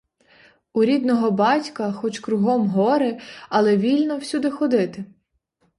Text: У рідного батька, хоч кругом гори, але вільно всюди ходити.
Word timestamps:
У 0.73 0.83
рідного 0.83 1.31
батька, 1.31 1.91
хоч 1.91 2.19
кругом 2.19 2.67
гори, 2.67 3.19
але 3.49 3.77
вільно 3.77 4.17
всюди 4.17 4.51
ходити. 4.51 5.05